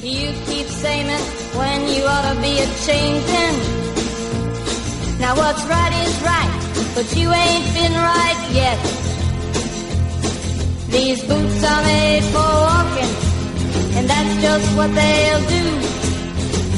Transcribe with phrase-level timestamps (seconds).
[0.00, 1.10] You keep saying
[1.58, 3.54] when you ought to be a changing.
[5.18, 6.52] Now what's right is right,
[6.94, 8.78] but you ain't been right yet.
[10.90, 13.12] These boots are made for walking,
[13.98, 15.64] and that's just what they'll do.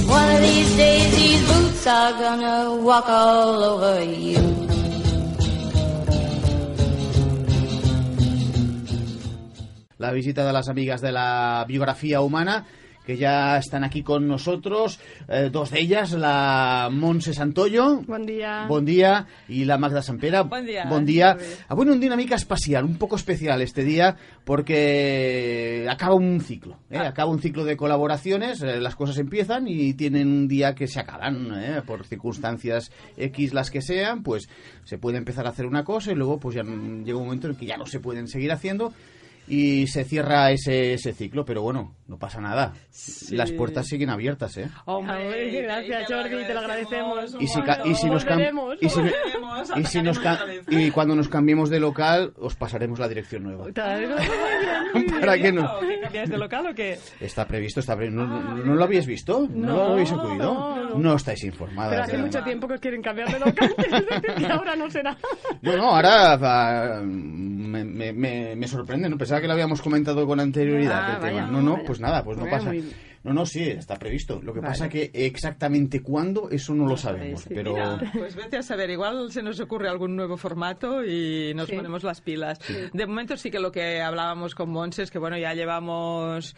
[0.09, 4.41] One of these days these boots are gonna walk all over you.
[9.99, 12.65] La visita de las amigas de la biografía humana
[13.05, 18.03] que ya están aquí con nosotros, eh, dos de ellas, la Monse Santoyo.
[18.07, 18.67] Bon dia.
[18.69, 19.27] Bon dia.
[19.49, 20.43] Y la Magda Sampera.
[20.43, 20.85] Bon dia.
[20.89, 21.37] Bon dia.
[21.69, 26.79] Avui una dinámica espacial, un poco especial este día, porque acaba un ciclo.
[26.91, 26.99] ¿eh?
[26.99, 31.01] Acaba un ciclo de colaboraciones, eh, las cosas empiezan y tienen un día que se
[31.01, 31.83] acaban, ¿eh?
[31.87, 34.49] por circunstancias X las que sean, pues
[34.85, 37.57] se puede empezar a hacer una cosa y luego pues ya llega un momento en
[37.57, 38.93] que ya no se pueden seguir haciendo
[39.51, 42.73] y se cierra ese, ese ciclo, pero bueno, no pasa nada.
[43.31, 44.69] Las puertas siguen abiertas, ¿eh?
[44.87, 47.37] Hombre, gracias Jordi, te lo agradecemos.
[47.41, 48.25] Y si, y si nos
[48.81, 49.01] y si-
[49.77, 50.21] y si nos
[50.69, 53.67] y cuando nos cambiemos de local, os pasaremos la dirección nueva.
[55.21, 55.65] Para que no.
[55.77, 56.99] ¿O que cambias de local o qué?
[57.21, 58.21] Está previsto, está previsto.
[58.25, 59.47] ¿No, no- no lo habéis visto?
[59.51, 60.55] ¿No, No, lo habéis acudido?
[60.55, 61.15] no, no.
[61.15, 61.91] estáis informadas.
[61.93, 64.91] Pero hace mucho tiempo que os quieren cambiar de local, es decir, que ahora no
[64.91, 65.17] será.
[65.63, 70.27] No, no, ahora ah, me, me, me, me sorprende, no pensaba que lo habíamos comentado
[70.27, 71.01] con anterioridad.
[71.05, 71.41] Ah, el tema.
[71.43, 71.85] vaya, no, no, vaya.
[71.87, 72.67] pues nada, pues no pasa.
[72.71, 74.41] muy- No, no, sí, está previsto.
[74.43, 74.73] Lo que Vale.
[74.73, 77.43] pasa que exactamente cuándo, eso no lo sabemos.
[77.43, 77.51] sí.
[77.55, 81.69] Pero Mira, pues vete a saber, igual se nos ocurre algún nuevo formato y nos
[81.69, 81.77] Sí.
[81.77, 82.59] ponemos las pilas.
[82.93, 86.55] De momento sí que lo que hablábamos con Monse es que bueno, ya llevamos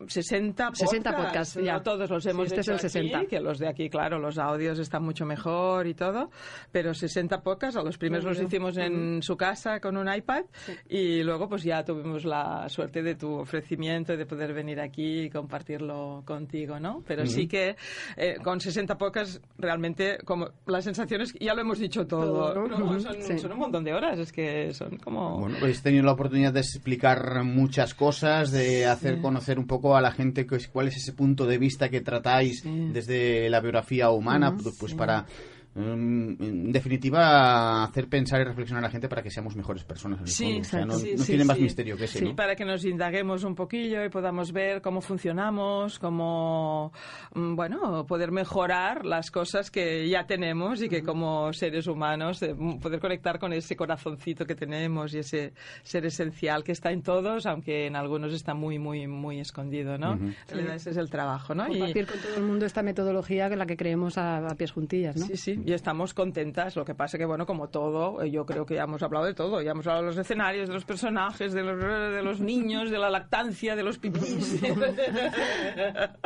[0.00, 0.78] mm, 60 podcasts.
[0.90, 1.72] 60 podcasts, ya.
[1.74, 3.18] No todos los hemos Sí, este es hecho el 60.
[3.18, 6.30] aquí, que los de aquí, claro, los audios están mucho mejor y todo,
[6.70, 10.44] pero 60 podcasts, a los primeros los hicimos en su casa con un iPad
[10.88, 15.22] y luego pues ya tuvimos la suerte de tu ofrecimiento y de poder venir aquí
[15.22, 15.30] y
[15.72, 17.02] compartirlo contigo, ¿no?
[17.06, 17.76] Pero sí que
[18.16, 22.78] eh, con 60 podcasts realmente como las sensaciones ya lo hemos dicho todo, Todo, ¿no?
[22.78, 22.90] ¿no?
[22.92, 23.38] Ujú, son, sí.
[23.38, 26.60] son un montón de horas, es que son como Bueno, habéis tenido la oportunidad de
[26.60, 31.46] explicar muchas cosas, de hacer conocer un poco a la gente cuál es ese punto
[31.46, 35.26] de vista que tratáis desde la biografía humana, pues, pues para,
[35.74, 40.18] en definitiva, hacer pensar y reflexionar a la gente para que seamos mejores personas.
[40.20, 40.60] En el Sí, fondo.
[40.60, 42.36] O sea, no, sí, no sí, tiene más misterio que ese, Sí, ¿no?
[42.36, 46.92] para que nos indaguemos un poquillo y podamos ver cómo funcionamos, cómo,
[47.34, 52.54] mm, bueno, poder mejorar las cosas que ya tenemos y que como seres humanos eh,
[52.54, 57.02] mm, poder conectar con ese corazoncito que tenemos y ese ser esencial que está en
[57.02, 60.18] todos, aunque en algunos está muy, muy, muy escondido, ¿no?
[60.48, 61.66] Ese es el trabajo, ¿no?
[61.68, 64.72] Y- Compartir con todo el mundo esta metodología en la que creemos a, a pies
[64.72, 65.26] juntillas, ¿no?
[65.26, 66.76] Sí, sí, y estamos contentas.
[66.76, 69.34] Lo que pasa que, bueno, como todo, eh, yo creo que ya hemos hablado de
[69.34, 69.60] todo.
[69.62, 72.98] Ya hemos hablado de los escenarios, de los personajes, de los, de los niños, de
[72.98, 74.62] la lactancia, de los pipís.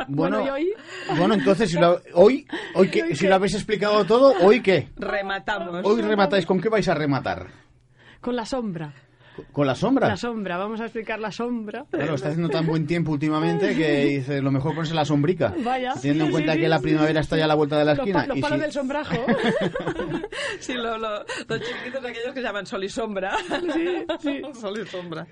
[0.07, 0.73] Bueno, ¿y hoy?
[1.17, 4.89] bueno, entonces, si lo, hoy, hoy que, si lo habéis explicado todo, ¿hoy qué?
[4.95, 5.81] Rematamos.
[5.83, 7.47] Hoy rematáis, ¿con qué vais a rematar?
[8.21, 8.93] Con la sombra.
[9.51, 10.07] ¿Con la sombra?
[10.07, 11.85] La sombra, vamos a explicar la sombra.
[11.91, 15.53] Claro, está haciendo tan buen tiempo últimamente que dice lo mejor ponerse la sombrica.
[15.63, 15.93] Vaya.
[15.93, 17.39] Teniendo en Sí, cuenta sí, que sí, la sí, primavera sí, está sí.
[17.39, 18.19] ya a la vuelta de la Los, esquina.
[18.21, 19.15] pa- los y palos si- del sombrajo.
[20.59, 23.31] Sí, lo- lo- los chiquitos aquellos que se llaman sol y sombra.
[24.53, 25.27] Sol y sombra.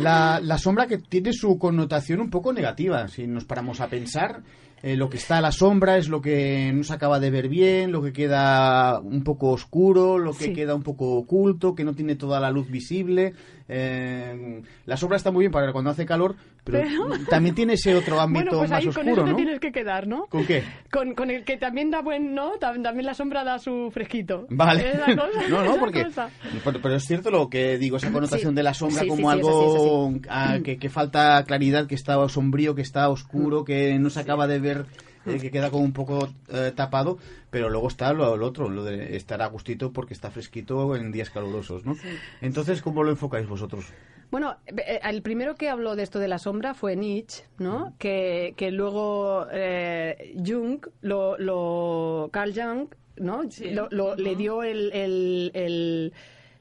[0.00, 4.40] la, la sombra que tiene su connotación un poco negativa, si nos paramos a pensar.
[4.82, 7.48] Eh, lo que está a la sombra es lo que no se acaba de ver
[7.48, 10.52] bien, lo que queda un poco oscuro, lo que Sí.
[10.52, 13.34] queda un poco oculto, que no tiene toda la luz visible.
[13.68, 16.36] Eh, la sombra está muy bien para cuando hace calor,
[16.70, 19.36] pero, Pero- también tiene ese otro ámbito bueno, pues más ahí con oscuro, te ¿no?
[19.36, 20.26] tienes que quedar, ¿no?
[20.26, 20.62] ¿Con qué?
[20.90, 22.52] Con, con el que también da buen, ¿no?
[22.60, 24.46] Tam- También la sombra da su fresquito.
[24.50, 24.92] Vale.
[24.92, 25.14] Cosa,
[25.48, 26.04] no, no, porque.
[26.04, 26.30] cosa.
[26.64, 28.56] Pero, pero es cierto lo que digo, esa connotación Sí.
[28.56, 32.28] de la sombra Sí, como sí, algo así, es que, que falta claridad, que está
[32.28, 34.86] sombrío, que está oscuro, que no se acaba de ver,
[35.26, 37.18] eh, que queda como un poco eh, tapado.
[37.50, 41.10] Pero luego está lo, lo otro, lo de estar a gustito porque está fresquito en
[41.12, 41.96] días calurosos, ¿no?
[42.42, 43.86] Entonces, ¿cómo lo enfocáis vosotros?
[44.30, 47.94] Bueno, eh, el primero que habló de esto de la sombra fue Nietzsche, ¿no?
[47.98, 53.50] Que, que luego eh, Jung, lo, lo, Carl Jung, ¿no?
[53.50, 53.70] Sí.
[53.70, 56.12] Lo- lo- Le dio el, el- el-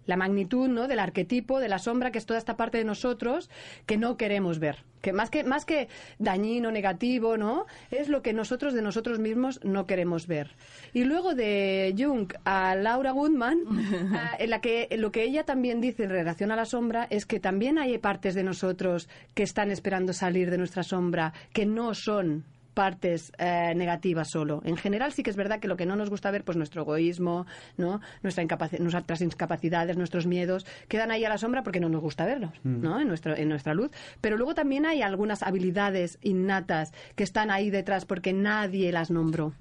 [0.08, 0.88] la magnitud, ¿no?
[0.88, 3.50] Del arquetipo, de la sombra, que es toda esta parte de nosotros
[3.86, 4.84] que no queremos ver.
[5.02, 7.68] Que más que, más que dañino, negativo, ¿no?
[7.92, 10.56] Es lo que nosotros de nosotros mismos no queremos ver.
[10.94, 13.60] Y luego de Jung a Laura Goodman,
[14.14, 17.26] ah, en la que lo que ella también dice en relación a la sombra es
[17.26, 21.94] que también hay partes de nosotros que están esperando salir de nuestra sombra, que no
[21.94, 22.46] son
[22.78, 24.62] partes eh, negativas solo.
[24.64, 26.84] En general sí que es verdad que lo que no nos gusta ver, pues nuestro
[26.84, 28.02] egoísmo, ¿no?
[28.22, 32.26] Nuestra incapaci- nuestras incapacidades, nuestros miedos, quedan ahí a la sombra porque no nos gusta
[32.26, 33.00] verlos, ¿no?
[33.02, 33.90] En, nuestro, en nuestra luz.
[34.22, 39.54] Pero luego también hay algunas habilidades innatas que están ahí detrás porque nadie las nombró.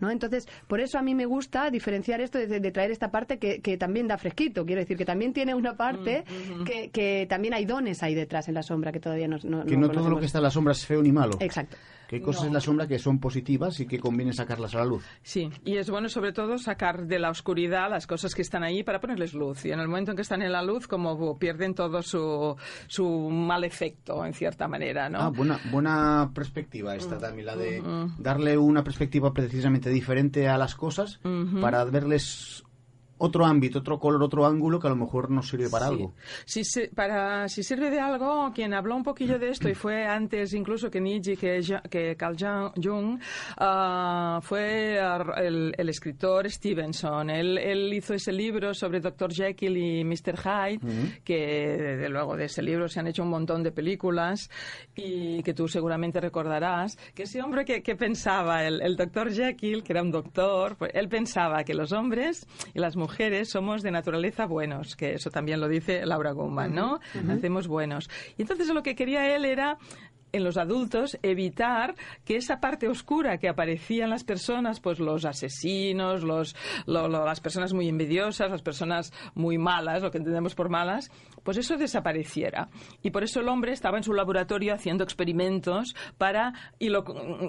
[0.00, 0.10] ¿No?
[0.10, 3.60] Entonces, por eso a mí me gusta diferenciar esto de, de traer esta parte que,
[3.60, 4.66] que también da fresquito.
[4.66, 6.24] Quiero decir que también tiene una parte
[6.66, 9.76] que, que también hay dones ahí detrás en la sombra que todavía no, no, Que
[9.76, 11.36] no todo lo que está en la sombra es feo ni malo.
[11.38, 11.76] Exacto.
[12.10, 15.04] Hay cosas en la sombra que son positivas y que conviene sacarlas a la luz.
[15.22, 18.82] Sí, y es bueno sobre todo sacar de la oscuridad las cosas que están ahí
[18.82, 19.64] para ponerles luz.
[19.64, 22.56] Y en el momento en que están en la luz, como pierden todo su,
[22.86, 25.20] su mal efecto, en cierta manera, ¿no?
[25.20, 27.82] Ah, buena, buena perspectiva esta también, la de
[28.18, 31.20] darle una perspectiva precisamente diferente a las cosas
[31.60, 32.63] para verles
[33.18, 35.92] otro ámbito, otro color, otro ángulo que a lo mejor nos sirve para Sí.
[35.92, 36.14] algo.
[36.44, 40.04] Si, se- para, si sirve de algo, quien habló un poquillo de esto, y fue
[40.06, 42.36] antes incluso que Nietzsche, que, que Carl
[42.82, 43.20] Jung,
[43.58, 47.30] ah, fue ah, el, el escritor Stevenson.
[47.30, 49.32] Él, él hizo ese libro sobre Dr.
[49.32, 50.36] Jekyll y Mr.
[50.36, 50.80] Hyde,
[51.22, 51.36] que
[51.78, 54.50] desde luego de ese libro se han hecho un montón de películas
[54.96, 59.32] y que tú seguramente recordarás, que ese hombre que, que pensaba, el, el Dr.
[59.32, 63.03] Jekyll, que era un doctor, pues él pensaba que los hombres y las mujeres
[63.44, 67.00] somos de naturaleza buenos, que eso también lo dice Laura Gutman, ¿no?
[67.30, 68.10] Hacemos buenos.
[68.36, 69.78] Y entonces lo que quería él era
[70.36, 71.94] en los adultos evitar
[72.24, 76.54] que esa parte oscura que aparecía en las personas, pues los asesinos, los,
[76.86, 81.10] lo- lo- las personas muy envidiosas, las personas muy malas, lo que entendemos por malas,
[81.42, 82.68] pues eso desapareciera.
[83.02, 87.04] Y por eso el hombre estaba en su laboratorio haciendo experimentos para y lo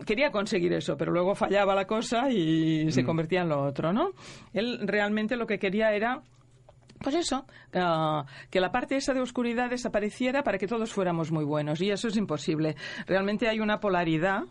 [0.05, 4.11] quería conseguir eso, pero luego fallaba la cosa y se convertía en lo otro, ¿no?
[4.53, 6.21] Él realmente lo que quería era
[6.99, 11.43] pues eso, ah, que la parte esa de oscuridad desapareciera para que todos fuéramos muy
[11.43, 11.81] buenos.
[11.81, 12.75] Y eso es imposible.
[13.05, 14.43] Realmente hay una polaridad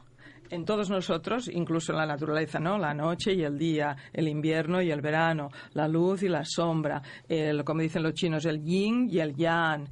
[0.51, 2.79] en todos nosotros, incluso en la naturaleza, ¿no?
[2.79, 7.03] La noche y el día, el invierno y el verano, la luz y la sombra,
[7.29, 9.89] el, como dicen los chinos, el yin y el yang.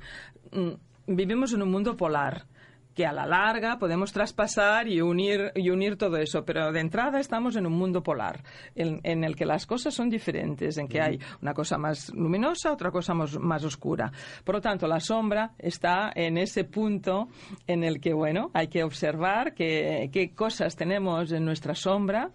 [0.52, 0.72] Mm,
[1.06, 2.46] Vivimos en un mundo polar
[2.94, 7.20] que a la larga podemos traspasar y unir, y unir todo eso, pero de entrada
[7.20, 8.42] estamos en un mundo polar,
[8.74, 12.72] en, en el que las cosas son diferentes, en que hay una cosa más luminosa,
[12.72, 14.12] otra cosa más, más oscura.
[14.44, 17.28] Por lo tanto, la sombra está en ese punto
[17.66, 22.30] en el que, bueno, hay que observar qué, qué cosas tenemos en nuestra sombra,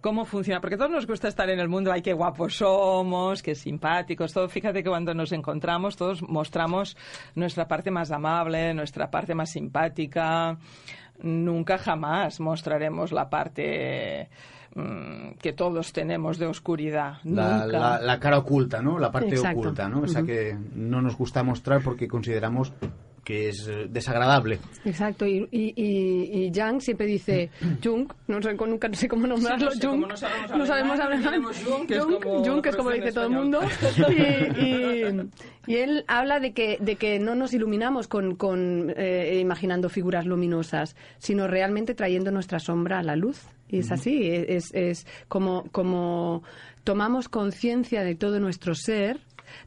[0.00, 3.42] cómo funciona, porque a todos nos gusta estar en el mundo, ay, qué guapos somos,
[3.42, 4.48] qué simpáticos, todo.
[4.48, 6.96] Fíjate que cuando nos encontramos todos mostramos
[7.34, 9.93] nuestra parte más amable, nuestra parte más simpática.
[11.22, 14.28] Nunca jamás mostraremos la parte
[14.74, 17.18] mm, que todos tenemos de oscuridad.
[17.24, 17.66] La, Nunca.
[17.78, 18.98] la- la cara oculta, ¿no?
[18.98, 19.60] La parte Exacto.
[19.60, 20.04] oculta, ¿no?
[20.04, 22.72] Esa que no nos gusta mostrar porque consideramos
[23.24, 24.58] que es eh, desagradable.
[24.84, 27.50] Exacto, y, y, y, y Jung siempre dice
[27.82, 30.16] Jung, no sé, nunca no sé cómo nombrarlo, Sí, no sé, Jung, como no
[30.66, 33.12] sabemos no alemán, diremos Jung, que es Jung, como Jung, que es como traducción dice
[33.12, 33.60] todo el mundo,
[34.10, 35.30] y, y-
[35.66, 40.26] y él habla de que, de que no nos iluminamos con, con eh, imaginando figuras
[40.26, 43.40] luminosas, sino realmente trayendo nuestra sombra a la luz.
[43.70, 46.42] Y es así, es, es como, como
[46.84, 49.18] tomamos conciencia de todo nuestro ser,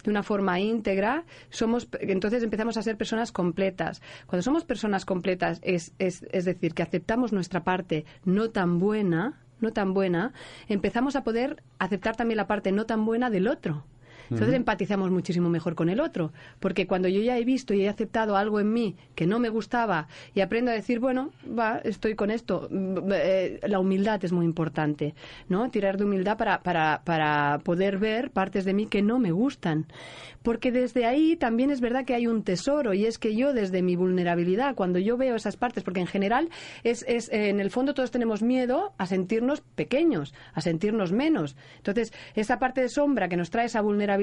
[0.03, 4.01] de una forma íntegra, somos, entonces empezamos a ser personas completas.
[4.25, 9.41] Cuando somos personas completas, es, es, es decir, que aceptamos nuestra parte no tan buena,
[9.59, 10.33] no tan buena,
[10.67, 13.85] empezamos a poder aceptar también la parte no tan buena del otro.
[14.29, 17.89] Entonces empatizamos muchísimo mejor con el otro, porque cuando yo ya he visto y he
[17.89, 22.15] aceptado algo en mí que no me gustaba y aprendo a decir, bueno, va, estoy
[22.15, 25.15] con esto, mm, eh, la humildad es muy importante,
[25.49, 25.69] ¿no?
[25.69, 29.87] Tirar de humildad para, para, para poder ver partes de mí que no me gustan.
[30.43, 33.81] Porque desde ahí también es verdad que hay un tesoro y es que yo desde
[33.81, 36.49] mi vulnerabilidad, cuando yo veo esas partes, porque en general
[36.83, 41.57] es, es eh, en el fondo todos tenemos miedo a sentirnos pequeños, a sentirnos menos.
[41.77, 44.16] Entonces, esa parte de sombra que nos trae esa vulnerabilidad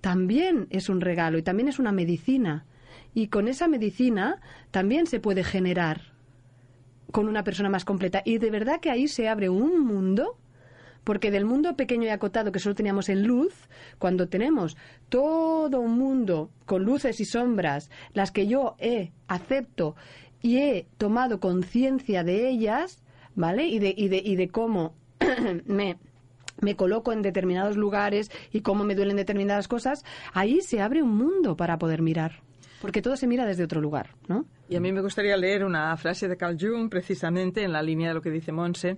[0.00, 2.66] también es un regalo y también es una medicina.
[3.14, 4.40] Y con esa medicina
[4.70, 6.12] también se puede generar
[7.10, 8.22] con una persona más completa.
[8.24, 10.36] Y de verdad que ahí se abre un mundo
[11.04, 13.54] porque del mundo pequeño y acotado que solo teníamos en luz,
[13.98, 14.76] cuando tenemos
[15.08, 19.96] todo un mundo con luces y sombras, las que yo he, acepto
[20.42, 23.02] y he tomado conciencia de ellas,
[23.34, 23.66] ¿vale?
[23.66, 24.94] Y de, y de, y de cómo
[25.64, 25.96] me
[26.60, 31.16] me coloco en determinados lugares y cómo me duelen determinadas cosas, ahí se abre un
[31.16, 32.42] mundo para poder mirar.
[32.80, 34.46] Porque todo se mira desde otro lugar, ¿no?
[34.70, 38.08] Y a mí me gustaría leer una frase de Carl Jung, precisamente en la línea
[38.08, 38.96] de lo que dice Monse,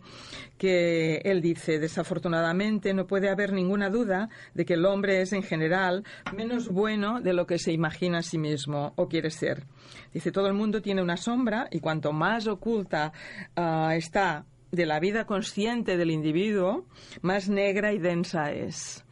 [0.57, 5.43] que él dice, desafortunadamente no puede haber ninguna duda de que el hombre es en
[5.43, 6.05] general
[6.37, 9.65] menos bueno de lo que se imagina a sí mismo o quiere ser.
[10.13, 13.13] Dice, todo el mundo tiene una sombra y cuanto más oculta
[13.57, 16.87] ah, está de la vida consciente del individuo,
[17.21, 19.05] más negra y densa es.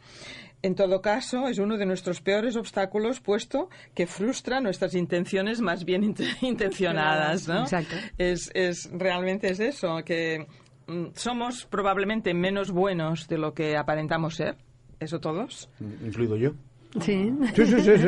[0.63, 5.85] En todo caso, es uno de nuestros peores obstáculos, puesto que frustra nuestras intenciones más
[5.85, 7.47] bien int- intencionadas.
[7.47, 7.61] ¿no?
[7.61, 7.95] Exacto.
[8.17, 10.45] Es, es, realmente es eso, que
[10.87, 14.57] mm, somos probablemente menos buenos de lo que aparentamos ser.
[14.99, 15.67] ¿Eso todos?
[16.05, 16.51] Incluido yo.
[16.99, 17.33] Sí.
[17.55, 17.97] Sí, sí, sí.
[17.97, 18.07] sí.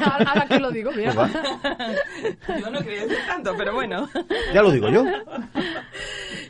[0.00, 1.12] Ahora que lo digo, mira.
[1.12, 1.32] Pues.
[2.60, 4.08] Yo no quería decir tanto, pero bueno.
[4.54, 5.04] Ya lo digo yo.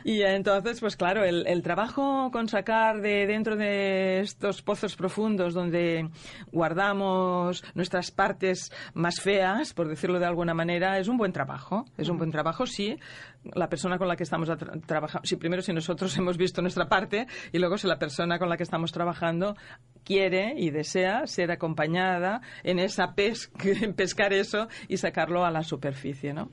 [0.05, 5.53] Y entonces, pues claro, el, el trabajo con sacar de dentro de estos pozos profundos
[5.53, 6.09] donde
[6.51, 11.85] guardamos nuestras partes más feas, por decirlo de alguna manera, es un buen trabajo.
[11.97, 12.97] Es un buen trabajo si
[13.53, 14.49] la persona con la que estamos
[14.85, 18.49] trabajando, si primero si nosotros hemos visto nuestra parte y luego si la persona con
[18.49, 19.55] la que estamos trabajando
[20.03, 25.63] quiere y desea ser acompañada en esa pes en pescar eso y sacarlo a la
[25.63, 26.51] superficie, ¿no?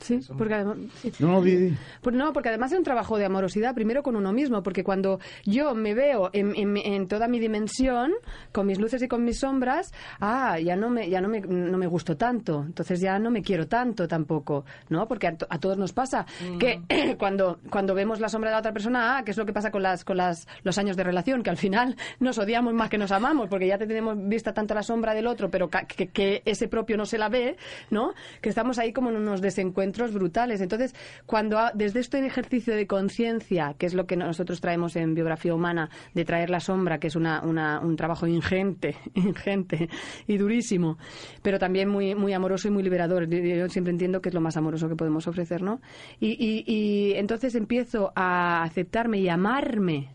[0.00, 1.12] Sí, porque además, sí.
[1.18, 1.76] No, no, di, di.
[2.00, 5.20] Pues no, porque además es un trabajo de amorosidad, primero con uno mismo, porque cuando
[5.44, 8.12] yo me veo en, en- en toda mi dimensión,
[8.52, 11.76] con mis luces y con mis sombras, ah, ya no me, ya no me, no
[11.76, 15.06] me gusto tanto, entonces ya no me quiero tanto tampoco, ¿no?
[15.06, 16.24] Porque a, a todos nos pasa
[16.58, 16.80] que
[17.18, 19.70] cuando, cuando vemos la sombra de la otra persona, ah, que es lo que pasa
[19.70, 22.96] con las, con las, los años de relación, que al final nos odiamos más que
[22.98, 26.42] nos amamos, porque ya te tenemos vista tanto la sombra del otro, pero que, que
[26.46, 27.56] ese propio no se la ve,
[27.90, 28.14] ¿no?
[28.40, 30.60] Que estamos ahí como en unos desencuentros brutales.
[30.60, 30.94] Entonces,
[31.26, 35.90] cuando desde este ejercicio de conciencia, que es lo que nosotros traemos en biografía humana,
[36.14, 39.88] de traer la sombra, que es una, una- un trabajo ingente, ingente
[40.26, 40.98] y durísimo,
[41.42, 43.28] pero también muy, muy amoroso y muy liberador.
[43.28, 45.80] Yo- Yo siempre entiendo que es lo más amoroso que podemos ofrecer, ¿no?
[46.20, 50.14] Y, y- y entonces empiezo a aceptarme y amarme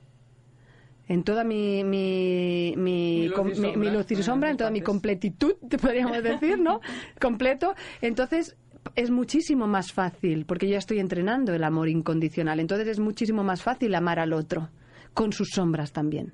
[1.07, 3.77] en toda mi, mi, mi, Mi luz y mi- sombra.
[3.77, 6.81] mi luz y sombra, en toda mi completitud, te podríamos decir, ¿no?
[7.21, 7.75] Completo.
[8.01, 8.57] Entonces,
[8.95, 12.59] es muchísimo más fácil, porque yo ya estoy entrenando el amor incondicional.
[12.59, 14.69] Entonces, es muchísimo más fácil amar al otro,
[15.13, 16.33] con sus sombras también.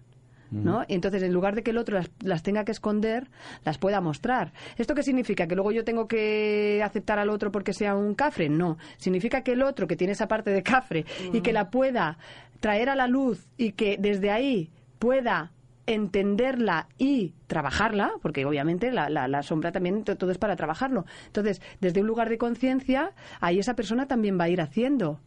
[0.52, 0.84] ¿No?
[0.86, 3.30] Y entonces, en lugar de que el otro las, las tenga que esconder,
[3.64, 4.52] las pueda mostrar.
[4.76, 5.48] ¿Esto qué significa?
[5.48, 8.50] ¿Que luego yo tengo que aceptar al otro porque sea un cafre?
[8.50, 8.78] No.
[8.98, 12.18] Significa que el otro, que tiene esa parte de cafre, y que la pueda
[12.60, 15.54] traer a la luz y que desde ahí pueda
[15.88, 21.06] entenderla y trabajarla, porque obviamente la, la- la sombra también to- todo es para trabajarlo.
[21.28, 25.20] Entonces, desde un lugar de conciencia, ahí esa persona también va a ir haciendo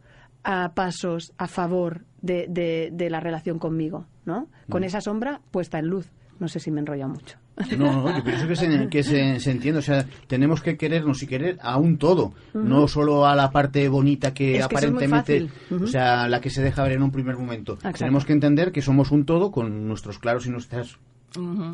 [0.43, 4.47] a pasos a favor de, de- de la relación conmigo, ¿no?
[4.69, 6.11] Con esa sombra puesta en luz.
[6.39, 7.37] No sé si me enrolla mucho.
[7.77, 9.79] No, no, yo pienso que, se, que se, se entiende.
[9.79, 13.87] O sea, tenemos que querernos y querer a un todo, no solo a la parte
[13.87, 15.47] bonita que Es aparentemente,
[15.83, 17.73] o sea, la que se deja ver en un primer momento.
[17.73, 17.99] Exacto.
[17.99, 20.97] Tenemos que entender que somos un todo con nuestros claros y nuestras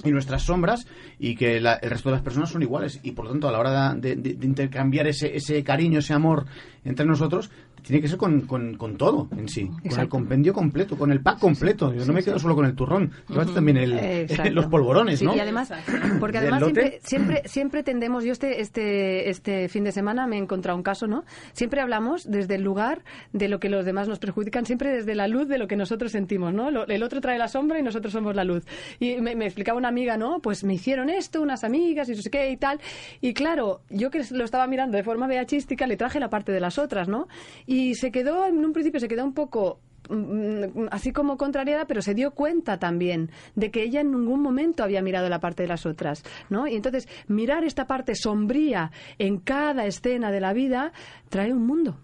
[0.04, 0.88] y nuestras sombras
[1.20, 3.52] y que la- el resto de las personas son iguales y por lo tanto a
[3.52, 6.48] la hora de, de- de intercambiar ese, ese cariño, ese amor
[6.84, 7.50] entre nosotros
[7.84, 11.20] tiene que ser con, con- con todo en sí, con el compendio completo, con el
[11.22, 11.94] pack completo.
[11.94, 15.36] Yo no me quedo solo con el turrón, llévate también el, los polvorones, ¿no?
[15.36, 15.72] y además,
[16.20, 20.40] porque además siempre, siempre, siempre tendemos, yo este, este, este fin de semana me he
[20.40, 21.24] encontrado un caso, ¿no?
[21.54, 25.28] Siempre hablamos desde el lugar de lo que los demás nos perjudican, siempre desde la
[25.28, 26.70] luz de lo que nosotros sentimos, ¿no?
[26.72, 28.64] Lo- el otro trae la sombra y nosotros somos la luz.
[29.00, 30.40] Y me, me explicaba una amiga, ¿no?
[30.40, 32.80] Pues me hicieron esto, unas amigas y no sé qué y tal.
[33.22, 36.60] Y claro, yo que lo estaba mirando de forma beachística, le traje la parte de
[36.72, 37.28] las otras, ¿no?
[37.66, 42.02] Y se quedó, en un principio se quedó un poco mm, así como contrariada, pero
[42.02, 45.68] se dio cuenta también de que ella en ningún momento había mirado la parte de
[45.70, 46.68] las otras, ¿no?
[46.68, 50.94] Y entonces mirar esta parte sombría en cada escena de la vida
[51.30, 51.98] trae un mundo,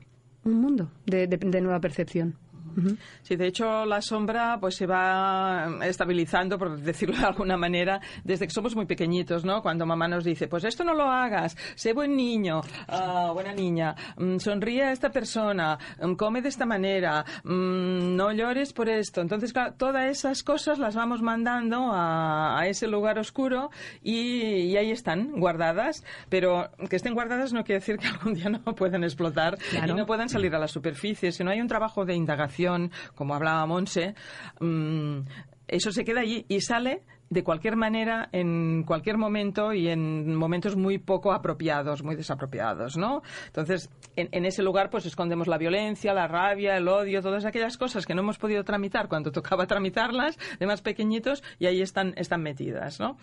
[0.43, 2.35] un mundo de, de- de nueva percepción.
[2.77, 2.95] Ujú.
[3.23, 8.45] Sí, de hecho la sombra pues se va estabilizando, por decirlo de alguna manera, desde
[8.47, 9.61] que somos muy pequeñitos, ¿no?
[9.61, 13.95] Cuando mamá nos dice, pues esto no lo hagas, sé buen niño, ah, buena niña,
[14.17, 19.21] mm, sonríe a esta persona, mm, come de esta manera, mm, no llores por esto.
[19.21, 23.71] Entonces, claro, todas esas cosas las vamos mandando a, a ese lugar oscuro
[24.03, 24.21] y,
[24.71, 28.61] y ahí están, guardadas, pero que estén guardadas no quiere decir que algún día no
[28.75, 29.93] puedan explotar Claro.
[29.93, 31.31] y no puedan salir a la superficie.
[31.31, 32.66] Si no hay un trabajo de indagación,
[33.15, 34.15] como hablaba Monse,
[34.59, 35.19] mm,
[35.67, 40.75] eso se queda allí y sale de cualquier manera, en cualquier momento y en momentos
[40.75, 43.21] muy poco apropiados, muy desapropiados, ¿no?
[43.47, 48.05] Entonces, en, ese lugar, pues escondemos la violencia, la rabia, el odio, todas aquellas cosas
[48.05, 52.41] que no hemos podido tramitar cuando tocaba tramitarlas de más pequeñitos y ahí están, están
[52.41, 53.17] metidas, ¿no?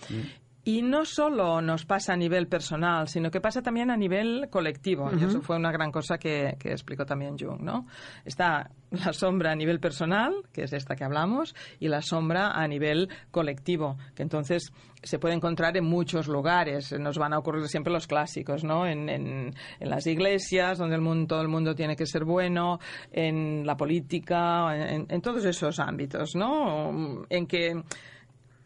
[0.67, 5.11] Y no solo nos pasa a nivel personal, sino que pasa también a nivel colectivo.
[5.15, 7.87] Y eso fue una gran cosa que, que, explicó también Jung, ¿no?
[8.25, 12.67] Está la sombra a nivel personal, que es esta que hablamos, y la sombra a
[12.67, 16.99] nivel colectivo, que entonces se puede encontrar en muchos lugares.
[16.99, 18.87] Nos van a ocurrir siempre los clásicos, ¿no?
[18.87, 22.79] En, en, en las iglesias, donde el mundo, todo el mundo tiene que ser bueno,
[23.13, 27.27] en la política, en, en todos esos ámbitos, ¿no?
[27.29, 27.83] En que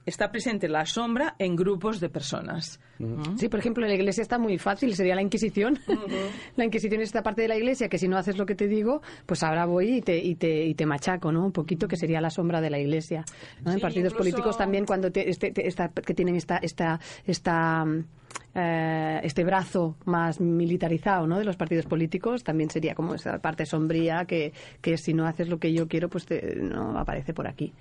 [0.09, 2.81] está presente la sombra en grupos de personas.
[2.99, 3.39] Uh -huh.
[3.39, 5.79] Sí, por ejemplo, en la iglesia está muy fácil, sería la Inquisición.
[5.87, 6.31] Uh -huh.
[6.57, 8.67] La Inquisición es esta parte de la iglesia que si no haces lo que te
[8.67, 11.45] digo, pues ahora voy y te, y te, y te machaco, ¿no?
[11.45, 13.25] Un poquito que sería la sombra de la iglesia.
[13.63, 13.71] ¿no?
[13.71, 14.19] Sí, en partidos incluso...
[14.19, 17.85] políticos también cuando te, este, te, esta, que tienen esta, esta, esta
[18.55, 21.39] eh, este brazo más militarizado ¿no?
[21.39, 25.49] de los partidos políticos también sería como esa parte sombría que, que si no haces
[25.49, 27.73] lo que yo quiero pues te, no aparece por aquí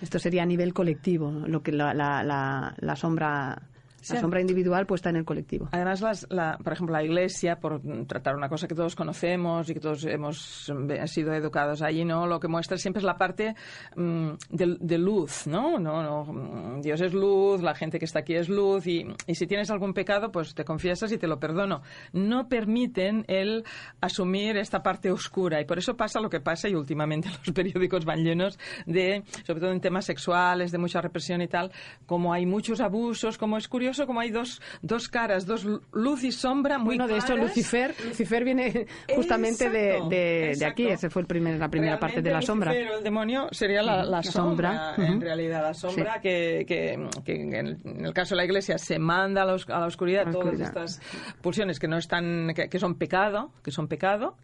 [0.00, 3.62] esto sería a nivel colectivo lo que la, la, la, la sombra
[4.00, 4.16] la sí.
[4.20, 5.68] sombra individual puesta en el colectivo.
[5.72, 9.74] Además, las, la, por ejemplo, la Iglesia, por tratar una cosa que todos conocemos y
[9.74, 10.72] que todos hemos
[11.06, 12.26] sido educados allí, ¿no?
[12.26, 13.54] Lo que muestra siempre es la parte
[13.96, 15.78] um, de, de, luz, ¿no?
[15.78, 16.02] ¿no?
[16.02, 16.80] ¿no?
[16.80, 19.92] Dios es luz, la gente que está aquí es luz y, y, si tienes algún
[19.92, 21.82] pecado, pues te confiesas y te lo perdono.
[22.12, 23.64] No permiten el
[24.00, 28.04] asumir esta parte oscura y por eso pasa lo que pasa y últimamente los periódicos
[28.04, 31.72] van llenos de, sobre todo en temas sexuales, de mucha represión y tal,
[32.06, 36.32] como hay muchos abusos, como es curioso como hay dos, dos caras, dos luz y
[36.32, 41.10] sombra muy bueno, de hecho Lucifer, Lucifer viene justamente exacto, de, de, de, aquí, ese
[41.10, 42.72] fue el primer, la primera Realmente parte de la sombra.
[42.72, 45.22] Pero el demonio sería la, la, sombra, sombra, en uh -huh.
[45.22, 46.20] realidad, la sombra sí.
[46.22, 49.86] que, que, que en, el, caso de la Iglesia se manda a la, a la
[49.86, 51.00] oscuridad, la todas estas
[51.40, 54.36] pulsiones que no están, que, que son pecado, que son pecado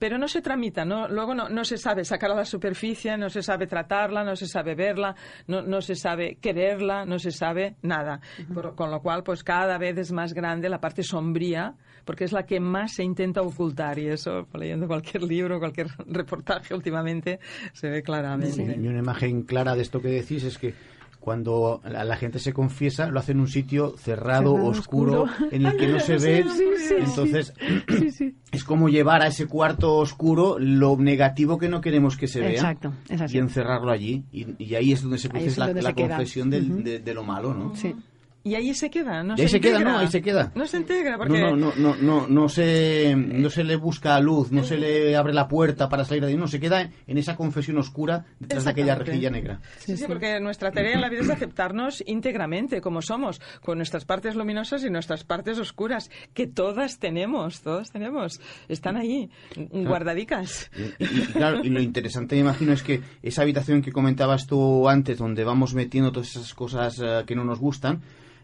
[0.00, 1.06] pero no se tramita, ¿no?
[1.08, 4.46] luego no, no, se sabe sacar a la superficie, no se sabe tratarla, no se
[4.46, 5.14] sabe verla,
[5.46, 8.18] no, no se sabe quererla, no se sabe nada.
[8.38, 8.54] Uh -huh.
[8.54, 11.74] Por, con lo cual, pues cada vez es más grande la parte sombría,
[12.06, 16.74] porque es la que más se intenta ocultar y eso, leyendo cualquier libro, cualquier reportaje
[16.74, 17.38] últimamente,
[17.74, 18.54] se ve claramente.
[18.54, 18.62] Sí.
[18.62, 20.72] Y una imagen clara de esto que decís es que
[21.20, 25.48] cuando la, la, gente se confiesa, lo hace en un sitio cerrado, cerrado oscuro, oscuro,
[25.50, 26.44] en el que no se ve.
[26.50, 27.54] Sí, sí, Entonces,
[28.10, 32.40] sí, es como llevar a ese cuarto oscuro lo negativo que no queremos que se
[32.40, 32.92] vea Exacto,
[33.28, 34.24] y encerrarlo allí.
[34.32, 36.82] Y, y, ahí es donde se produce la, la confesión del, uh -huh.
[36.82, 37.76] de, de, lo malo, ¿no?
[37.76, 37.94] Sí.
[38.42, 40.50] Y ahí se queda, no y ahí se, se queda, no, ahí se queda.
[40.54, 41.38] No se integra, porque...
[41.38, 45.34] No, no, no, no, no, se, no se le busca luz, no se le abre
[45.34, 48.70] la puerta para salir de ahí, no, se queda en esa confesión oscura detrás de
[48.70, 49.60] aquella rejilla negra.
[49.78, 54.06] Sí, sí, porque nuestra tarea en la vida es aceptarnos íntegramente, como somos, con nuestras
[54.06, 59.30] partes luminosas y nuestras partes oscuras, que todas tenemos, todas tenemos, están ahí,
[59.70, 60.70] guardadicas.
[60.98, 64.88] Y, y, claro, y lo interesante, me imagino, es que esa habitación que comentabas tú
[64.88, 68.00] antes, donde vamos metiendo todas esas cosas uh, que no nos gustan,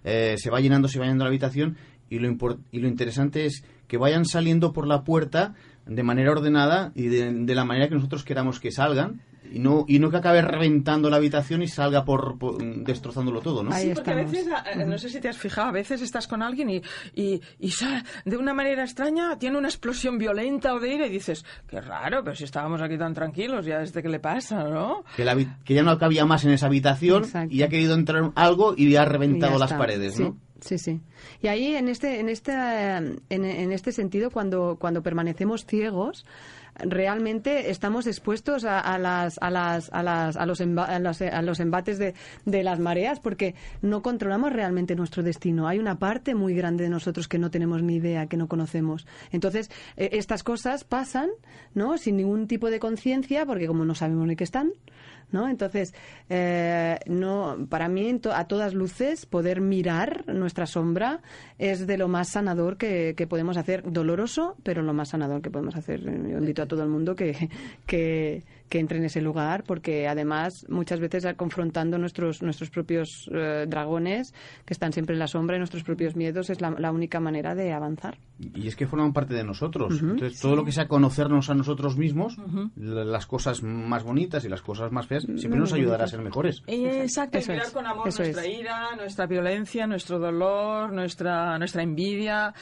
[0.06, 1.76] eh, se va llenando, se va llenando la habitación
[2.08, 2.30] y lo,
[2.70, 7.32] y lo interesante es que vayan saliendo por la puerta de manera ordenada y de,
[7.32, 9.20] de, la manera que nosotros queramos que salgan
[9.52, 13.62] y no y no que acabe reventando la habitación y salga por, por destrozándolo todo,
[13.62, 13.72] ¿no?
[13.72, 14.46] Sí, porque a veces,
[14.86, 16.82] no sé si te has fijado, a veces estás con alguien y,
[17.14, 17.72] y, y
[18.24, 22.22] de una manera extraña tiene una explosión violenta o de ira y dices, qué raro,
[22.24, 25.04] pero si estábamos aquí tan tranquilos, ya desde que le pasa, ¿no?
[25.16, 27.54] Que, la, que ya no cabía más en esa habitación Exacto.
[27.54, 30.18] y ha querido entrar algo y ha reventado ya las paredes.
[30.20, 30.26] ¿no?
[30.26, 31.00] Sí, sí.
[31.42, 36.24] Y ahí en este, en este, en, este sentido, cuando, cuando permanecemos ciegos,
[36.78, 42.14] realmente estamos expuestos a, las, a, las, a, las, a, los, a, los, embates de,
[42.44, 45.68] de, las mareas porque no controlamos realmente nuestro destino.
[45.68, 49.06] Hay una parte muy grande de nosotros que no tenemos ni idea, que no conocemos.
[49.32, 51.30] Entonces, eh, estas cosas pasan
[51.74, 51.96] ¿no?
[51.98, 54.72] sin ningún tipo de conciencia porque como no sabemos ni qué están,
[55.30, 55.48] ¿no?
[55.48, 55.94] Entonces,
[56.28, 61.20] eh, no, para mí, a todas luces, poder mirar nuestra sombra
[61.58, 63.82] es de lo más sanador que, que, podemos hacer.
[63.90, 66.00] Doloroso, pero lo más sanador que podemos hacer.
[66.02, 67.50] Yo invito a todo el mundo que,
[67.86, 73.66] que, que entre en ese lugar, porque además muchas veces confrontando nuestros, nuestros propios eh,
[73.68, 77.20] dragones, que están siempre en la sombra, y nuestros propios miedos, es la, la única
[77.20, 78.18] manera de avanzar.
[78.54, 79.94] Y es que forman parte de nosotros.
[80.02, 80.10] Uh -huh.
[80.12, 80.56] Entonces, todo sí.
[80.56, 82.70] lo que sea conocernos a nosotros mismos, uh -huh.
[83.04, 86.20] las cosas más bonitas y las cosas más feas, veces, siempre nos ayudará a ser
[86.20, 86.62] mejores.
[86.66, 88.58] Eh, Exacto, Eso mirar es, con amor eso nuestra es.
[88.58, 92.52] ira, nuestra violencia, nuestro dolor, nuestra, nuestra envidia,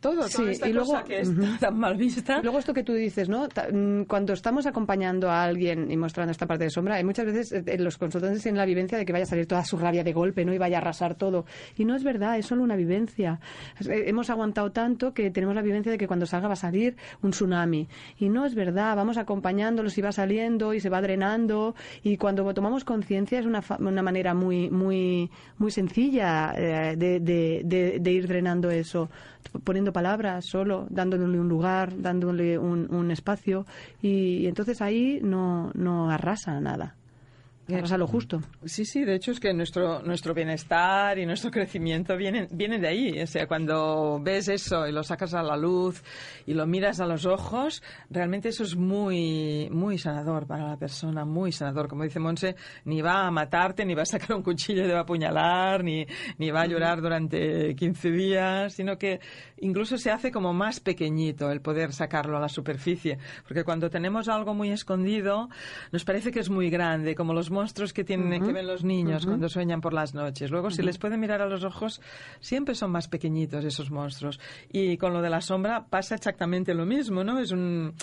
[0.00, 2.40] todo, Sí, toda esta y luego- cosa que está tan mal vista.
[2.42, 3.46] Luego esto que tú dices, ¿no?
[3.72, 7.52] Mm, Cuando estamos acompañando a alguien y mostrando esta parte de sombra, hay muchas veces
[7.52, 10.12] eh, los consultantes tienen la vivencia de que vaya a salir toda su rabia de
[10.12, 10.54] golpe, ¿no?
[10.54, 11.44] Y vaya a arrasar todo.
[11.76, 13.38] Y no es verdad, es solo una vivencia.
[13.88, 16.96] Eh, Hemos aguantado tanto que tenemos la vivencia de que cuando salga va a salir
[17.22, 17.86] un tsunami.
[18.18, 21.74] Y no es verdad, vamos acompañándolos y va saliendo y se va drenando.
[22.02, 27.62] Y cuando tomamos conciencia es una, una manera muy, muy, muy sencilla eh, de, de-
[27.64, 29.10] de- de ir drenando eso.
[29.64, 33.66] Poniendo palabras solo, dándole un lugar, dándole un, espacio.
[34.02, 36.94] Y, entonces ahí no, no arrasa nada.
[37.76, 38.40] Arrasa lo justo.
[38.64, 42.88] Sí, sí, de hecho es que nuestro, nuestro bienestar y nuestro crecimiento vienen, vienen de
[42.88, 43.20] ahí.
[43.20, 46.02] O sea, cuando ves eso y lo sacas a la luz
[46.46, 51.24] y lo miras a los ojos, realmente eso es muy, muy sanador para la persona,
[51.24, 51.88] muy sanador.
[51.88, 54.92] Como dice Monse, ni va a matarte, ni va a sacar un cuchillo y te
[54.92, 56.06] va a apuñalar, ni,
[56.38, 59.20] ni va a llorar durante 15 días, sino que
[59.58, 63.18] incluso se hace como más pequeñito el poder sacarlo a la superficie.
[63.46, 65.48] Porque cuando tenemos algo muy escondido,
[65.92, 69.26] nos parece que es muy grande, como los monstruos que, tienen, que ven los niños
[69.26, 70.50] cuando sueñan por las noches.
[70.50, 72.00] Luego, si les puede mirar a los ojos,
[72.40, 74.40] siempre son más pequeñitos esos monstruos.
[74.72, 77.38] Y con lo de la sombra pasa exactamente lo mismo, ¿no?
[77.38, 77.94] Es un,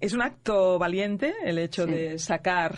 [0.00, 1.90] es un acto valiente el hecho Sí.
[1.92, 2.76] de sacar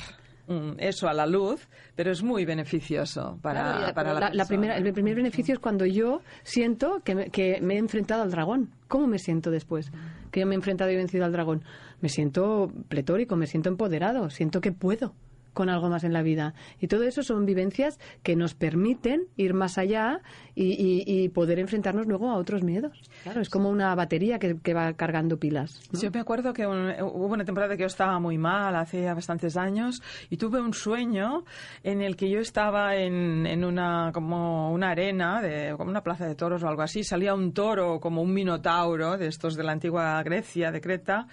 [0.48, 4.76] mm, eso a la luz, pero es muy beneficioso para, Claro, para la, la- primera-
[4.76, 8.70] el primer beneficio es cuando yo siento que me, que me he enfrentado al dragón.
[8.88, 9.90] ¿Cómo me siento después?
[10.30, 11.62] Que yo me he enfrentado y vencido al dragón.
[12.00, 15.12] Me siento pletórico, me siento empoderado, siento que puedo
[15.52, 16.54] con algo más en la vida.
[16.80, 20.20] Y todo eso son vivencias que nos permiten ir más allá
[20.54, 23.00] y, y- y poder enfrentarnos luego a otros miedos.
[23.22, 25.80] Claro, es como una batería que, que va cargando pilas.
[25.92, 26.00] ¿no?
[26.00, 29.56] Yo me acuerdo que un- hubo una temporada que yo estaba muy mal, hace bastantes
[29.56, 31.44] años, y tuve un sueño
[31.82, 36.26] en el que yo estaba en, en una, como una arena, de, como una plaza
[36.26, 39.72] de toros o algo así, salía un toro como un minotauro de estos de la
[39.72, 41.26] antigua Grecia, de Creta,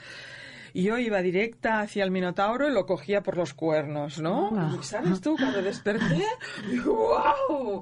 [0.77, 4.51] y yo iba directa hacia el minotauro y lo cogía por los cuernos, ¿no?
[4.55, 4.77] Ah.
[4.79, 5.35] Y, ¿Sabes tú?
[5.35, 6.23] Cuando desperté,
[6.69, 7.81] digo, ¡wow!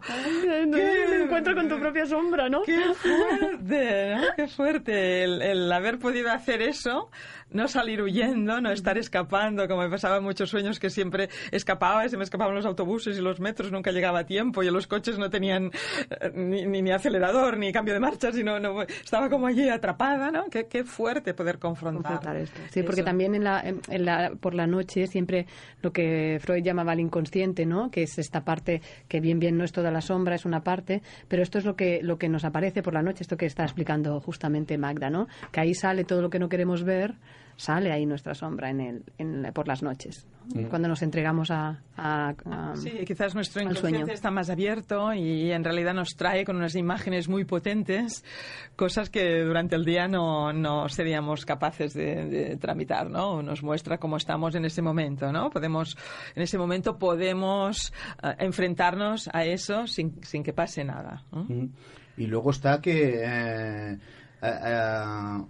[0.66, 2.62] Me encuentro con tu propia sombra, ¿no?
[2.62, 4.16] ¡Qué fuerte!
[4.16, 4.22] ¿no?
[4.38, 5.24] ¡Qué fuerte!
[5.26, 7.10] El, el haber podido hacer eso,
[7.50, 12.06] no salir huyendo, no estar escapando, como me pasaba en muchos sueños que siempre escapaba
[12.06, 14.88] y se me escapaban los autobuses y los metros, nunca llegaba a tiempo y los
[14.88, 15.72] coches no tenían
[16.10, 20.32] eh, ni, ni, ni acelerador ni cambio de marcha, sino no, estaba como allí atrapada,
[20.32, 20.46] ¿no?
[20.46, 22.14] Qué, qué fuerte poder confrontar.
[22.14, 22.60] confrontar esto.
[22.72, 25.45] Sí, porque también en la, en la- por la noche siempre
[25.82, 27.89] lo que Freud llamaba el inconsciente, ¿no?
[27.91, 31.02] Que es esta parte que bien bien no es toda la sombra, es una parte,
[31.28, 33.63] pero esto es lo que lo que nos aparece por la noche, esto que está
[33.63, 35.28] explicando justamente Magda, ¿no?
[35.52, 37.15] Que ahí sale todo lo que no queremos ver,
[37.58, 40.68] sale ahí nuestra sombra en el, en por las noches, ¿no?
[40.70, 44.13] cuando nos entregamos a, a- a- Sí, quizás nuestro inconsciente sueño.
[44.13, 48.24] está más abierto y en realidad nos trae con unas imágenes muy potentes
[48.76, 53.41] cosas que durante el día no, no seríamos capaces de, de tramitar, ¿no?
[53.41, 55.50] Nos muestra cómo estamos en ese momento, ¿no?
[55.50, 55.98] Podemos,
[56.36, 61.24] en ese momento podemos eh, enfrentarnos a eso sin, sin que pase nada.
[61.32, 61.46] ¿no?
[61.46, 61.70] Mm.
[62.18, 63.98] Y luego está que eh, eh,
[64.41, 65.41] eh,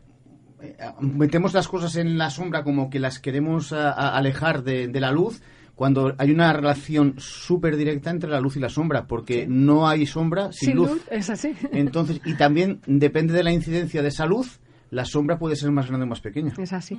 [1.02, 5.00] metemos las cosas en la sombra como que las queremos a- a- alejar de, de
[5.00, 5.41] la luz
[5.76, 10.06] cuando hay una relación súper directa entre la luz y la sombra, porque no hay
[10.06, 10.89] sombra sin, sin luz.
[10.91, 11.54] luz, es así.
[11.74, 14.60] Entonces, y también depende de la incidencia de esa luz,
[14.96, 16.54] la sombra puede ser más grande o más pequeña.
[16.58, 16.98] Es así.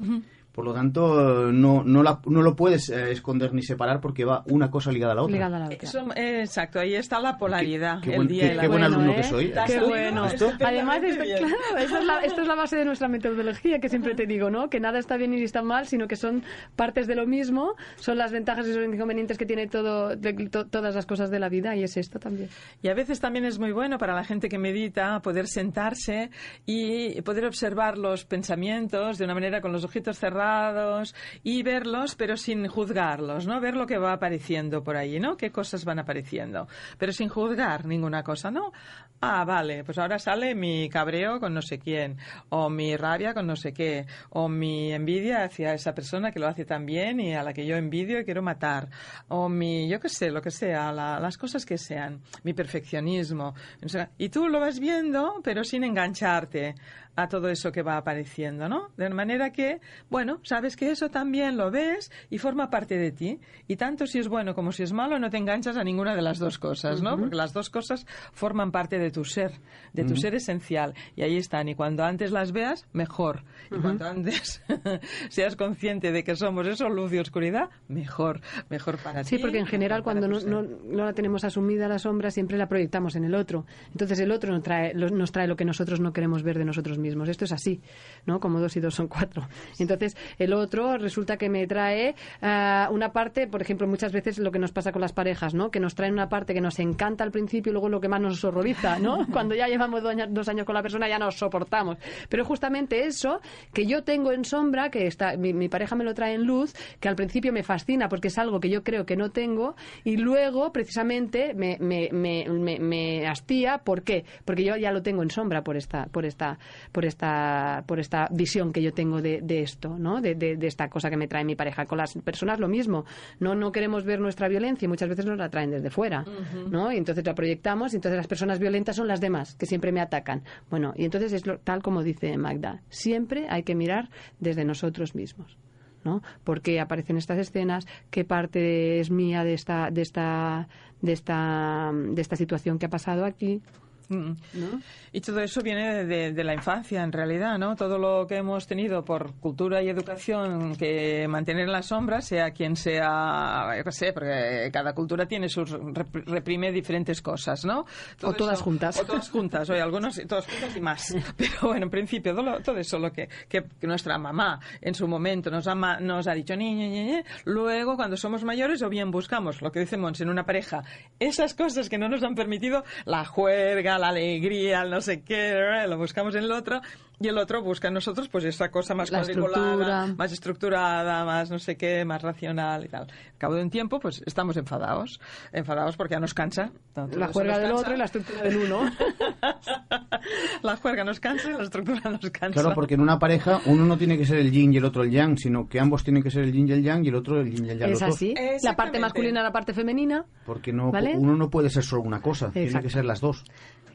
[0.52, 4.42] Por lo tanto, no, no, la- no lo puedes eh, esconder ni separar porque va
[4.46, 5.32] una cosa ligada a la otra.
[5.34, 5.78] Ligada a la otra.
[5.80, 8.62] Eso, eh, exacto, ahí está la polaridad, Qué- qué el buen- día qué- y la
[8.62, 9.16] qué buen alumno ¿eh?
[9.16, 9.52] que soy.
[9.66, 10.24] Qué bueno.
[10.26, 10.50] esto.
[10.64, 14.14] Además, esto, claro, esa es la, esto es la base de nuestra metodología, que siempre
[14.14, 14.70] te digo, ¿no?
[14.70, 16.42] Que nada está bien ni está mal, sino que son
[16.74, 20.66] partes de lo mismo, son las ventajas y los inconvenientes que tiene todo, de- to-
[20.66, 22.48] todas las cosas de la vida, y es esto también.
[22.82, 26.30] Y a veces también es muy bueno para la gente que medita poder sentarse
[26.64, 32.36] y poder observar los pensamientos de una manera con los ojitos cerrados y verlos, pero
[32.36, 33.60] sin juzgarlos, ¿no?
[33.60, 35.36] Ver lo que va apareciendo por ahí, ¿no?
[35.36, 36.68] Qué cosas van apareciendo,
[36.98, 38.72] pero sin juzgar ninguna cosa, ¿no?
[39.20, 42.18] Ah, vale, pues ahora sale mi cabreo con no sé quién,
[42.50, 46.46] o mi rabia con no sé qué, o mi envidia hacia esa persona que lo
[46.48, 48.88] hace tan bien y a la que yo envidio y quiero matar,
[49.28, 53.54] o mi, yo qué sé, lo que sea, la- las cosas que sean, mi perfeccionismo.
[53.84, 56.74] O sea, y tú lo vas viendo, pero sin engancharte.
[57.16, 58.90] A todo eso que va apareciendo, ¿no?
[58.96, 63.40] De manera que, bueno, sabes que eso también lo ves y forma parte de ti.
[63.66, 66.22] Y tanto si es bueno como si es malo, no te enganchas a ninguna de
[66.22, 67.16] las dos cosas, ¿no?
[67.18, 69.52] Porque las dos cosas forman parte de tu ser,
[69.94, 70.94] de tu ser esencial.
[71.16, 71.68] Y ahí están.
[71.68, 73.44] Y cuando antes las veas, mejor.
[73.70, 74.62] Y cuanto antes
[75.30, 78.42] seas consciente de que somos eso, luz y oscuridad, mejor.
[78.68, 79.30] Mejor para ti.
[79.30, 80.50] Sí, porque en general cuando no, ser.
[80.50, 83.64] no, no la tenemos asumida la sombra, siempre la proyectamos en el otro.
[83.92, 86.98] Entonces el otro nos trae, nos trae lo que nosotros no queremos ver de nosotros
[86.98, 87.05] mismos.
[87.28, 87.80] Esto es así,
[88.24, 88.40] ¿no?
[88.40, 89.48] Como dos y dos son cuatro.
[89.78, 94.50] Entonces el otro resulta que me trae ah, una parte, por ejemplo, muchas veces lo
[94.50, 95.70] que nos pasa con las parejas, ¿no?
[95.70, 98.20] Que nos traen una parte que nos encanta al principio y luego lo que más
[98.20, 99.26] nos horroriza, ¿no?
[99.32, 101.98] Cuando ya llevamos dos años, dos años con la persona ya nos soportamos.
[102.28, 103.40] Pero justamente eso
[103.72, 106.74] que yo tengo en sombra, que está, mi, mi pareja me lo trae en luz,
[107.00, 110.16] que al principio me fascina porque es algo que yo creo que no tengo y
[110.16, 113.78] luego precisamente me, me, me, me, me hastía.
[113.78, 114.24] ¿Por qué?
[114.44, 116.58] Porque yo ya lo tengo en sombra por esta, por esta,
[116.96, 120.22] por esta, por esta visión que yo tengo de, de esto, ¿no?
[120.22, 121.84] De, de- de esta cosa que me trae mi pareja.
[121.84, 123.04] Con las personas lo mismo.
[123.38, 126.24] No, no queremos ver nuestra violencia y muchas veces nos la traen desde fuera,
[126.70, 126.90] ¿no?
[126.90, 130.00] Y entonces la proyectamos y entonces las personas violentas son las demás, que siempre me
[130.00, 130.42] atacan.
[130.70, 132.80] Bueno, y entonces es lo- tal como dice Magda.
[132.88, 134.08] Siempre hay que mirar
[134.40, 135.58] desde nosotros mismos.
[136.02, 136.22] ¿no?
[136.44, 137.84] ¿Por qué aparecen estas escenas?
[138.10, 140.68] ¿Qué parte es mía de esta, de esta,
[141.02, 143.60] de esta, de esta situación que ha pasado aquí?
[144.08, 144.30] Mm.
[144.54, 144.80] ¿no?
[145.12, 147.74] Y todo eso viene de, la infancia, en realidad, ¿no?
[147.74, 152.50] Todo lo que hemos tenido por cultura y educación que mantener en la sombra, sea
[152.50, 157.86] quien sea, yo qué sé, porque cada cultura tiene sus rep- reprime diferentes cosas, ¿no?
[158.18, 159.00] Todo O todas juntas.
[159.00, 161.14] O todas juntas, oye, algunos todas juntas y más.
[161.36, 165.08] Pero bueno, en principio todo, todo eso lo que, que, que nuestra mamá en su
[165.08, 169.62] momento nos ha, nos ha dicho, niña, niña, luego cuando somos mayores o bien buscamos
[169.62, 170.84] lo que dice Mons en una pareja,
[171.18, 175.84] esas cosas que no nos han permitido, la juerga, la alegría, el no sé qué,
[175.88, 176.80] lo buscamos en el otro
[177.18, 180.06] y el otro busca en nosotros pues esa cosa más La cuadriculada, estructura.
[180.16, 183.02] más estructurada, más no sé qué, más racional y tal.
[183.04, 185.20] Al cabo de un tiempo pues estamos enfadados,
[185.52, 186.70] enfadados porque ya nos cansa.
[186.94, 187.80] Todo La juerga del cansa.
[187.80, 188.90] otro y la estructura del uno.
[190.62, 192.60] la juerga nos cansa y la estructura nos cansa.
[192.60, 195.02] Claro, porque en una pareja uno no tiene que ser el yin y el otro
[195.02, 197.14] el yang, sino que ambos tienen que ser el yin y el yang y el
[197.14, 197.90] otro el yin y el yang.
[197.92, 198.34] es así.
[198.62, 200.24] La parte masculina, la parte femenina.
[200.44, 201.14] Porque no, ¿Vale?
[201.16, 202.88] uno no puede ser solo una cosa, tiene Exacto.
[202.88, 203.44] que ser las dos.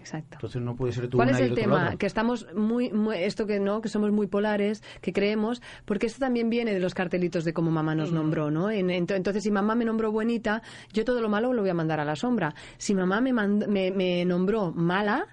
[0.02, 0.34] Exacto.
[0.38, 1.96] Entonces no puede ser tú ¿Cuál una es el tema?
[1.98, 6.20] Que estamos muy, muy- esto que no, que somos muy polares, que creemos, porque esto
[6.20, 8.72] también viene de los cartelitos de cómo mamá nos nombró, ¿no?
[8.72, 11.76] En- ento- entonces, si mamá me nombró bonita, yo todo lo malo lo voy a
[11.76, 12.56] mandar a la sombra.
[12.78, 15.28] Si mamá me, mand- me, me nombró mala,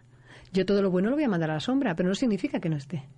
[0.53, 2.69] yo todo lo bueno lo voy a mandar a la sombra, pero no significa que
[2.69, 3.09] no esté.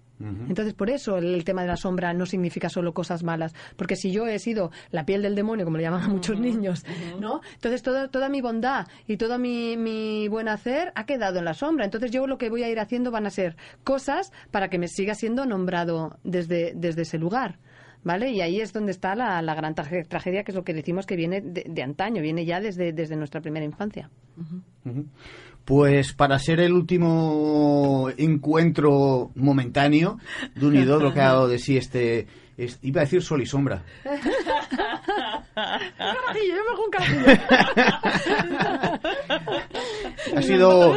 [0.48, 3.54] Entonces, por eso el, el tema de la sombra no significa solo cosas malas.
[3.76, 6.84] Porque si yo he sido la piel del demonio, como le llaman a muchos niños,
[7.20, 7.40] ¿no?
[7.54, 11.54] Entonces, todo- toda mi bondad y todo mi, mi buen hacer ha quedado en la
[11.54, 11.84] sombra.
[11.86, 14.88] Entonces, yo lo que voy a ir haciendo van a ser cosas para que me
[14.88, 17.58] siga siendo nombrado desde, desde ese lugar.
[18.02, 18.30] ¿Vale?
[18.30, 21.04] Y ahí es donde está la, la gran traje- tragedia, que es lo que decimos
[21.04, 24.08] que viene de, de antaño, viene ya desde, desde nuestra primera infancia.
[25.70, 30.18] Pues para ser el último encuentro momentáneo
[30.56, 33.46] de unido, lo que ha dado de sí este, es- iba a decir sol y
[33.46, 33.84] sombra.
[35.54, 37.24] Carajillo, yo me hago un carajillo.
[40.36, 40.96] Ha sido.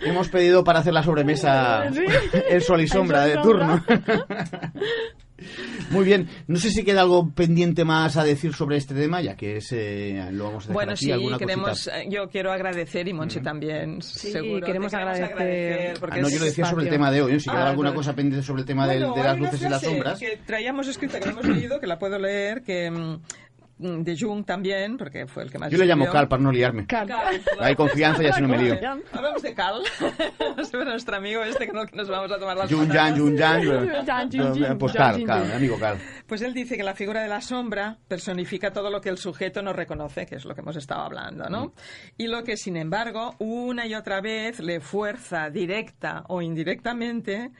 [0.00, 2.04] Hemos pedido para hacer la sobremesa Sí.
[2.48, 3.84] el sol y sombra de turno.
[5.94, 9.36] Muy bien, no sé si queda algo pendiente más a decir sobre este tema, ya
[9.36, 12.02] que es, eh, lo vamos a dejar Bueno, aquí, sí, alguna queremos, cosita.
[12.02, 14.60] eh, yo quiero agradecer y Monchi también, seguro.
[14.60, 15.96] te queremos agradecer.
[16.00, 16.90] porque Ah, no, yo lo decía sobre el espacio.
[16.90, 17.40] tema de hoy, ¿eh?
[17.40, 17.96] si queda Ah, alguna vale.
[17.98, 20.18] cosa pendiente sobre el tema Bueno, de, las hay una luces y las sombras.
[20.18, 23.20] que traíamos escrita, que no hemos leído, que la puedo leer, que mm,
[23.78, 26.06] de Jung también, porque fue el que más Yo le llamo.
[26.06, 26.86] Cal para no liarme.
[26.86, 27.08] Cal.
[27.60, 28.74] Hay confianza y así no me lío.
[29.12, 29.82] Hablamos de Cal,
[30.70, 33.10] sobre nuestro amigo este que no- que nos vamos a tomar las Jun patatas.
[33.10, 34.78] Jan, Jun Jan.
[34.78, 35.98] Pues Cal, Cal, amigo Cal.
[36.26, 39.62] Pues él dice que la figura de la sombra personifica todo lo que el sujeto
[39.62, 41.74] no reconoce, que es lo que hemos estado hablando, ¿no?
[42.16, 47.50] Y lo que, sin embargo, una y otra vez le fuerza directa o indirectamente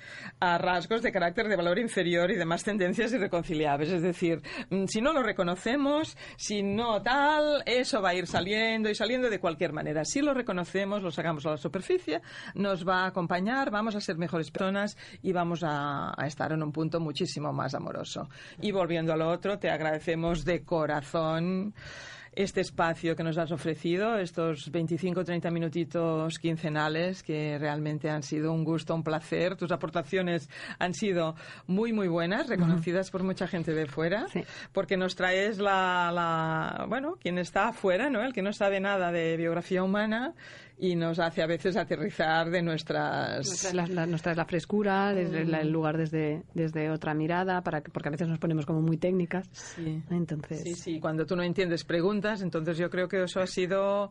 [0.40, 3.90] a rasgos de carácter de valor inferior y demás tendencias irreconciliables.
[3.90, 6.03] Es decir, mm, si no lo reconocemos,
[6.36, 10.04] si no tal, eso va a ir saliendo y saliendo de cualquier manera.
[10.04, 12.20] Si lo reconocemos, lo sacamos a la superficie,
[12.54, 16.62] nos va a acompañar, vamos a ser mejores personas y vamos a, a estar en
[16.62, 18.28] un punto muchísimo más amoroso.
[18.60, 21.74] Y volviendo a lo otro, te agradecemos de corazón
[22.36, 28.64] este espacio que nos has ofrecido, estos 25-30 minutitos quincenales que realmente han sido un
[28.64, 29.56] gusto, un placer.
[29.56, 31.34] Tus aportaciones han sido
[31.66, 34.42] muy, muy buenas, reconocidas por mucha gente de fuera, Sí.
[34.72, 38.22] porque nos traes la, la, bueno, quien está afuera, ¿no?
[38.22, 40.34] El que no sabe nada de biografía humana
[40.76, 43.46] y nos hace a veces aterrizar de nuestras...
[43.46, 43.60] Nos
[44.22, 48.08] trae la, la frescura, desde la- el lugar desde, desde otra mirada, para que, porque
[48.08, 49.48] a veces nos ponemos como muy técnicas.
[49.52, 50.02] Sí.
[50.10, 54.10] Entonces, Sí, sí, cuando tú no entiendes preguntas, entonces yo creo que eso ha sido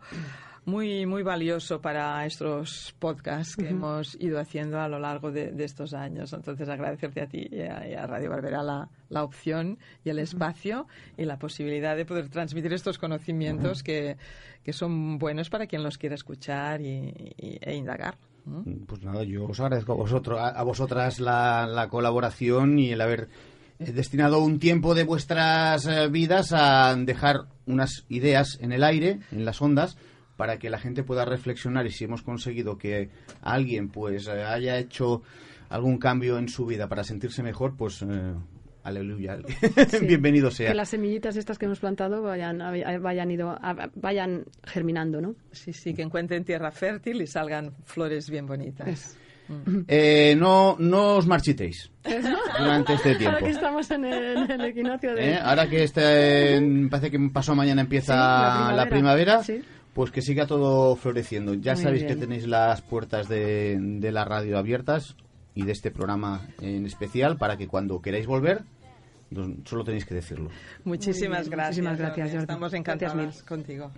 [0.65, 5.63] muy, muy valioso para estos podcasts que hemos ido haciendo a lo largo de, de
[5.65, 6.31] estos años.
[6.33, 10.19] Entonces agradecerte a ti y a, y a Radio Barbera la, la opción y el
[10.19, 14.17] espacio y la posibilidad de poder transmitir estos conocimientos que,
[14.63, 18.15] que son buenos para quien los quiera escuchar y, y- e indagar.
[18.45, 18.83] ¿Mm?
[18.87, 23.01] Pues nada, yo os agradezco a, vosotros, a, a vosotras la, la colaboración y el
[23.01, 23.27] haber
[23.79, 29.19] eh, destinado un tiempo de vuestras eh, vidas a dejar unas ideas en el aire,
[29.31, 29.97] en las ondas,
[30.37, 33.09] para que la gente pueda reflexionar y si hemos conseguido que
[33.41, 35.21] alguien pues eh, haya hecho
[35.69, 38.33] algún cambio en su vida para sentirse mejor, pues eh,
[38.83, 39.37] aleluya,
[40.01, 40.69] bienvenido sea.
[40.69, 42.59] que las semillitas estas que hemos plantado vayan,
[43.01, 45.35] vayan, ido, a- vayan germinando, ¿no?
[45.51, 48.87] Sí, sí, que encuentren tierra fértil y salgan flores bien bonitas.
[48.87, 49.17] Es-
[49.89, 51.91] Eh, no, no os marchitéis
[52.59, 53.35] durante este tiempo.
[53.35, 55.31] Ahora que estamos en el, en el equinoccio de...
[55.33, 55.39] ¿Eh?
[55.41, 59.39] Ahora que este, parece que pasado mañana empieza Sí, la la primavera.
[59.39, 59.61] primavera, Sí.
[59.93, 61.53] Pues que siga todo floreciendo.
[61.53, 62.13] Ya Muy sabéis bien.
[62.15, 65.15] que tenéis las puertas de, de la radio abiertas
[65.55, 68.63] y de este programa en especial para que cuando queráis volver,
[69.65, 70.49] solo tenéis que decirlo.
[70.83, 71.77] Muchísimas gracias.
[71.83, 72.41] muchísimas gracias, Jordi.
[72.41, 73.45] Estamos Gracias encantados mil.
[73.47, 73.91] contigo.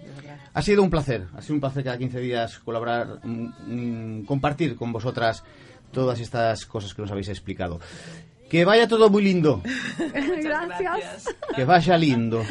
[0.53, 4.75] Ha sido un placer, ha sido un placer cada 15 días colaborar, mm, mm, compartir
[4.75, 5.43] con vosotras
[5.91, 7.79] todas estas cosas que nos habéis explicado.
[8.49, 9.61] Que vaya todo muy lindo.
[10.43, 11.25] Gracias.
[11.55, 12.43] Que vaya lindo.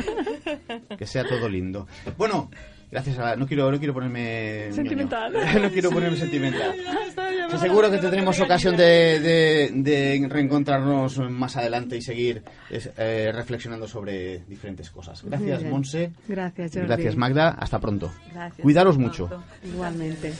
[0.99, 1.87] Que sea todo lindo.
[2.19, 2.51] Bueno,
[2.95, 3.35] gracias a...
[3.37, 4.73] No quiero, no quiero ponerme...
[4.73, 5.33] Sentimental.
[5.63, 6.73] no quiero ponerme sentimental.
[7.61, 14.45] Seguro que tendremos ocasión de, de- de reencontrarnos más adelante y seguir eh, reflexionando sobre
[14.47, 15.23] diferentes cosas.
[15.23, 15.63] Gracias.
[15.65, 16.13] Monse.
[16.27, 16.87] Gracias, Jordi.
[16.89, 17.51] Gracias, Magda.
[17.51, 18.13] Hasta pronto.
[18.33, 18.63] Gracias.
[18.63, 19.27] Cuidaros Hasta mucho.
[19.29, 19.47] pronto.
[19.65, 20.33] Igualmente.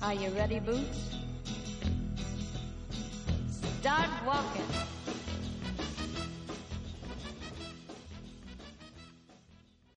[0.00, 1.18] Are you ready, Boots?
[3.80, 4.93] Start walking.